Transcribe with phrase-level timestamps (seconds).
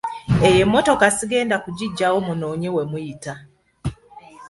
[0.47, 3.33] Eyo emmotoka sigenda kugiggyawo munoonye we muyita.